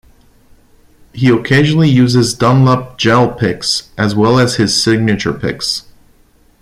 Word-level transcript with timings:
He 1.13 1.29
occasionally 1.29 1.87
uses 1.91 2.33
Dunlop 2.33 2.97
Gel 2.97 3.31
picks, 3.35 3.91
as 3.99 4.15
well 4.15 4.39
as 4.39 4.55
his 4.55 4.81
signature 4.81 5.31
picks. 5.31 5.83